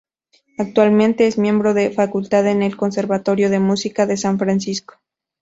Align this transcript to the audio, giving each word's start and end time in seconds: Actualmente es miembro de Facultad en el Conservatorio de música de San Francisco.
Actualmente 0.57 1.27
es 1.27 1.37
miembro 1.37 1.75
de 1.75 1.91
Facultad 1.91 2.47
en 2.47 2.63
el 2.63 2.75
Conservatorio 2.75 3.51
de 3.51 3.59
música 3.59 4.07
de 4.07 4.17
San 4.17 4.39
Francisco. 4.39 4.95